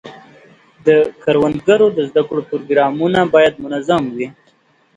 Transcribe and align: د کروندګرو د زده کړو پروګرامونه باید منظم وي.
د 0.85 0.87
کروندګرو 1.23 1.87
د 1.97 1.99
زده 2.09 2.21
کړو 2.27 2.41
پروګرامونه 2.49 3.19
باید 3.33 3.55
منظم 3.63 4.03
وي. 4.15 4.27